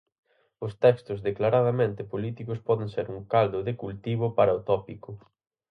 Os 0.65 0.73
textos 0.83 1.23
declaradamente 1.29 2.09
políticos 2.13 2.63
poden 2.67 2.89
ser 2.95 3.05
un 3.17 3.21
caldo 3.33 3.59
de 3.67 3.73
cultivo 3.83 4.25
para 4.37 4.57
o 4.57 4.63
tópico. 4.71 5.09